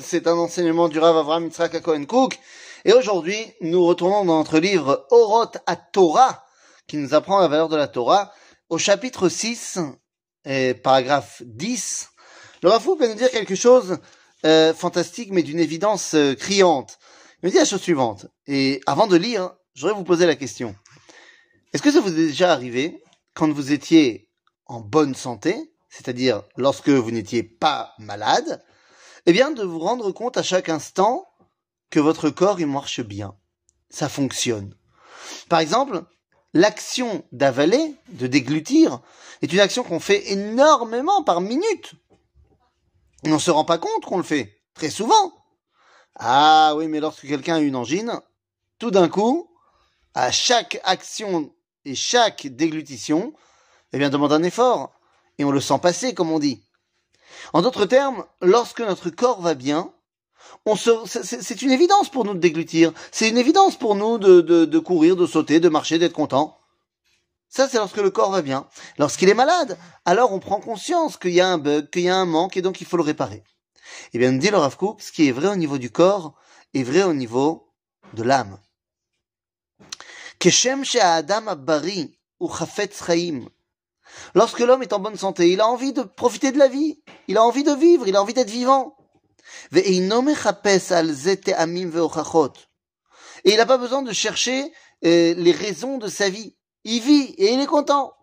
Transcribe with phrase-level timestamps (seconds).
[0.00, 2.38] c'est un enseignement du Rav Avram Yitzhak Cohen Cook.
[2.84, 6.44] Et aujourd'hui, nous retournons dans notre livre Oroth à Torah,
[6.86, 8.32] qui nous apprend la valeur de la Torah,
[8.68, 9.78] au chapitre 6,
[10.44, 12.10] et paragraphe 10.
[12.62, 13.98] Le Rav va nous dire quelque chose
[14.46, 16.98] euh, fantastique, mais d'une évidence euh, criante.
[17.42, 18.26] Il nous dit la chose suivante.
[18.46, 20.76] Et avant de lire, je voudrais vous poser la question.
[21.72, 23.02] Est-ce que ça vous est déjà arrivé,
[23.34, 24.28] quand vous étiez
[24.66, 25.56] en bonne santé,
[25.88, 28.62] c'est-à-dire lorsque vous n'étiez pas malade,
[29.26, 31.26] eh bien de vous rendre compte à chaque instant
[31.90, 33.34] que votre corps il marche bien,
[33.88, 34.74] ça fonctionne.
[35.48, 36.04] Par exemple,
[36.52, 39.00] l'action d'avaler, de déglutir,
[39.42, 41.94] est une action qu'on fait énormément par minute.
[43.24, 45.32] On ne se rend pas compte qu'on le fait très souvent.
[46.16, 48.20] Ah oui, mais lorsque quelqu'un a une angine,
[48.78, 49.50] tout d'un coup,
[50.14, 51.52] à chaque action
[51.84, 53.34] et chaque déglutition,
[53.92, 54.92] eh bien demande un effort
[55.38, 56.62] et on le sent passer, comme on dit.
[57.52, 59.92] En d'autres termes, lorsque notre corps va bien,
[61.06, 62.92] c'est une évidence pour nous de déglutir.
[63.12, 66.58] C'est une évidence pour nous de, courir, de sauter, de marcher, d'être content.
[67.48, 68.66] Ça, c'est lorsque le corps va bien.
[68.98, 72.16] Lorsqu'il est malade, alors on prend conscience qu'il y a un bug, qu'il y a
[72.16, 73.44] un manque, et donc il faut le réparer.
[74.12, 76.34] Eh bien, nous dit le Rav Kook, ce qui est vrai au niveau du corps
[76.72, 77.68] est vrai au niveau
[78.14, 78.58] de l'âme.
[84.34, 87.36] Lorsque l'homme est en bonne santé, il a envie de profiter de la vie, il
[87.36, 88.96] a envie de vivre, il a envie d'être vivant.
[89.72, 90.08] Et il
[93.56, 94.72] n'a pas besoin de chercher
[95.04, 96.56] euh, les raisons de sa vie.
[96.84, 98.14] Il vit et il est content.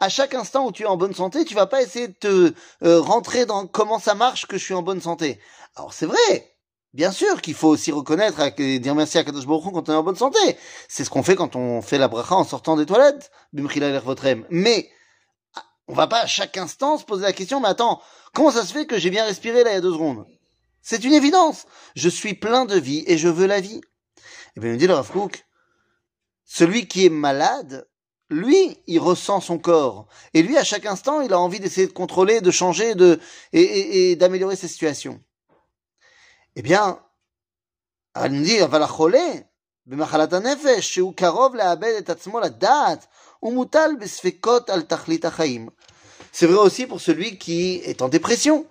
[0.00, 2.54] À chaque instant où tu es en bonne santé, tu vas pas essayer de te
[2.84, 5.40] euh, rentrer dans comment ça marche que je suis en bonne santé.
[5.74, 6.52] Alors c'est vrai,
[6.94, 9.96] Bien sûr qu'il faut aussi reconnaître et dire merci à Kadosh Baruch quand on est
[9.96, 10.38] en bonne santé.
[10.88, 13.30] C'est ce qu'on fait quand on fait la bracha en sortant des toilettes.
[14.50, 14.90] Mais
[15.88, 18.00] on va pas à chaque instant se poser la question, mais attends,
[18.34, 20.26] comment ça se fait que j'ai bien respiré là il y a deux secondes?
[20.80, 21.66] C'est une évidence.
[21.94, 23.80] Je suis plein de vie et je veux la vie.
[24.56, 25.10] Et bien, il dit le Rav
[26.44, 27.88] celui qui est malade,
[28.28, 30.06] lui, il ressent son corps.
[30.34, 33.20] Et lui, à chaque instant, il a envie d'essayer de contrôler, de changer, de,
[33.52, 35.22] et, d'améliorer sa situation.
[36.56, 37.00] Eh bien,
[38.14, 38.58] elle nous dit,
[46.32, 48.66] c'est vrai aussi pour celui qui est en dépression.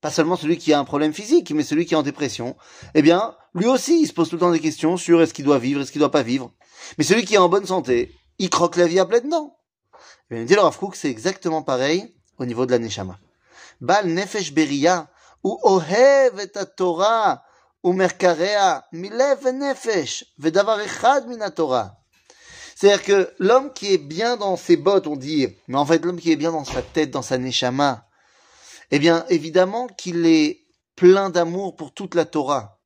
[0.00, 2.56] Pas seulement celui qui a un problème physique, mais celui qui est en dépression.
[2.94, 5.44] Eh bien, lui aussi, il se pose tout le temps des questions sur est-ce qu'il
[5.44, 6.52] doit vivre, est-ce qu'il doit pas vivre.
[6.98, 9.56] Mais celui qui est en bonne santé, il croque la vie à pleines dents.
[10.30, 13.18] Eh bien, il dit alors Rav c'est exactement pareil au niveau de la Neshama.
[13.80, 15.08] Bal nefesh beria
[15.42, 17.42] ou ohev et Torah
[17.82, 22.03] ou merkarea milev nefesh vedavar echad min Torah.
[22.76, 26.20] C'est-à-dire que l'homme qui est bien dans ses bottes, on dit, mais en fait l'homme
[26.20, 28.08] qui est bien dans sa tête, dans sa neshama,
[28.90, 30.64] eh bien évidemment qu'il est
[30.96, 32.80] plein d'amour pour toute la Torah.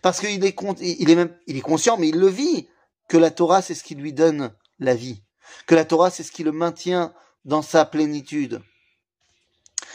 [0.00, 2.68] Parce qu'il est, il est même, il est conscient, mais il le vit,
[3.08, 5.22] que la Torah c'est ce qui lui donne la vie.
[5.66, 7.12] Que la Torah c'est ce qui le maintient
[7.44, 8.62] dans sa plénitude.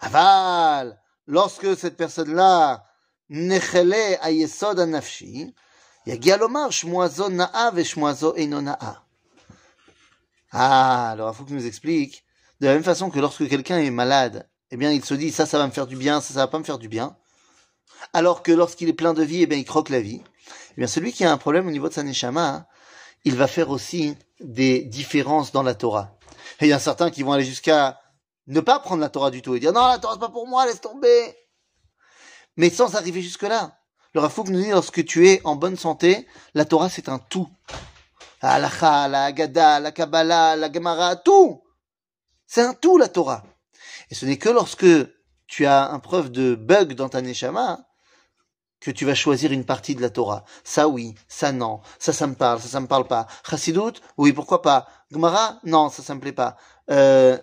[0.00, 2.84] Aval, lorsque cette personne-là,
[3.30, 5.54] nechele ayesod anafshi,
[10.50, 12.24] ah, alors il faut qu'il nous explique.
[12.60, 15.46] De la même façon que lorsque quelqu'un est malade, eh bien, il se dit, ça,
[15.46, 17.16] ça va me faire du bien, ça, ça va pas me faire du bien.
[18.12, 20.22] Alors que lorsqu'il est plein de vie, eh bien, il croque la vie.
[20.72, 22.66] Eh bien, celui qui a un problème au niveau de sa neshama,
[23.24, 26.18] il va faire aussi des différences dans la Torah.
[26.60, 28.00] Et il y a certains qui vont aller jusqu'à
[28.46, 30.46] ne pas prendre la Torah du tout et dire, non, la Torah c'est pas pour
[30.46, 31.36] moi, laisse tomber.
[32.56, 33.77] Mais sans arriver jusque là.
[34.14, 37.48] Le Rafouk nous dit, lorsque tu es en bonne santé, la Torah c'est un tout.
[38.42, 41.62] La halacha, la Haggadah, la Kabbalah, la Gemara, tout.
[42.46, 43.44] C'est un tout, la Torah.
[44.10, 44.86] Et ce n'est que lorsque
[45.46, 47.84] tu as un preuve de bug dans ta neshama
[48.80, 50.44] que tu vas choisir une partie de la Torah.
[50.62, 53.26] Ça oui, ça non, ça ça me parle, ça ça me parle pas.
[53.48, 54.86] Chassidut, oui, pourquoi pas.
[55.10, 56.56] Gemara, non, ça ça me plaît pas.
[56.90, 57.36] Euh,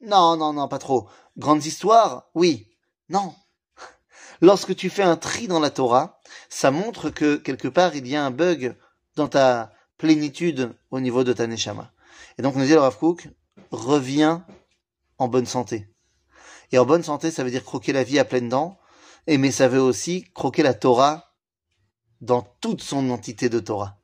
[0.00, 1.08] non, non, non, pas trop.
[1.36, 2.68] Grandes histoires, oui,
[3.08, 3.34] non.
[4.42, 8.16] Lorsque tu fais un tri dans la Torah, ça montre que quelque part il y
[8.16, 8.76] a un bug
[9.14, 11.92] dans ta plénitude au niveau de ta neshama.
[12.36, 13.28] Et donc nous dit le Rav Kook,
[13.70, 14.44] reviens
[15.18, 15.88] en bonne santé.
[16.72, 18.80] Et en bonne santé, ça veut dire croquer la vie à pleines dents,
[19.28, 21.36] et mais ça veut aussi croquer la Torah
[22.20, 24.00] dans toute son entité de Torah.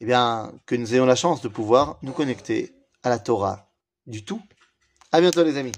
[0.00, 3.70] Eh bien, que nous ayons la chance de pouvoir nous connecter à la Torah
[4.06, 4.40] du tout.
[5.12, 5.72] À bientôt les amis.